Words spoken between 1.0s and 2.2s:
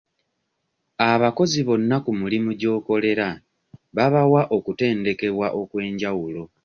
Abakozi bonna ku